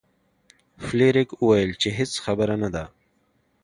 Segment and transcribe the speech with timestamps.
[0.85, 2.83] فلیریک وویل چې هیڅ خبره نه ده.